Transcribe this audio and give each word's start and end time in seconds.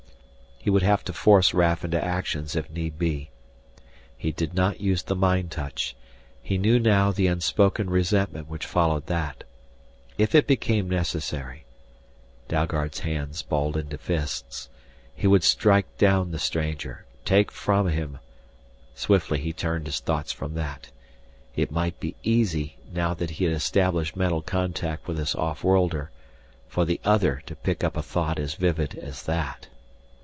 He 0.63 0.69
would 0.69 0.83
have 0.83 1.03
to 1.05 1.11
force 1.13 1.55
Raf 1.55 1.83
into 1.83 1.99
action 1.99 2.45
if 2.53 2.69
need 2.69 2.99
be. 2.99 3.31
He 4.15 4.31
did 4.31 4.53
not 4.53 4.79
use 4.79 5.01
the 5.01 5.15
mind 5.15 5.49
touch; 5.49 5.95
he 6.39 6.59
knew 6.59 6.77
now 6.77 7.11
the 7.11 7.25
unspoken 7.25 7.89
resentment 7.89 8.47
which 8.47 8.67
followed 8.67 9.07
that. 9.07 9.43
If 10.19 10.35
it 10.35 10.45
became 10.45 10.87
necessary 10.87 11.65
Dalgard's 12.47 12.99
hands 12.99 13.41
balled 13.41 13.75
into 13.75 13.97
fists 13.97 14.69
he 15.15 15.25
would 15.25 15.43
strike 15.43 15.97
down 15.97 16.29
the 16.29 16.37
stranger 16.37 17.05
take 17.25 17.51
from 17.51 17.87
him 17.87 18.19
Swiftly 18.93 19.39
he 19.39 19.53
turned 19.53 19.87
his 19.87 19.99
thoughts 19.99 20.31
from 20.31 20.53
that. 20.53 20.91
It 21.55 21.71
might 21.71 21.99
be 21.99 22.15
easy, 22.21 22.77
now 22.93 23.15
that 23.15 23.31
he 23.31 23.45
had 23.45 23.53
established 23.55 24.15
mental 24.15 24.43
contact 24.43 25.07
with 25.07 25.17
this 25.17 25.33
off 25.33 25.63
worlder, 25.63 26.11
for 26.67 26.85
the 26.85 27.01
other 27.03 27.41
to 27.47 27.55
pick 27.55 27.83
up 27.83 27.97
a 27.97 28.03
thought 28.03 28.37
as 28.37 28.53
vivid 28.53 28.95
as 28.99 29.23
that. 29.23 29.67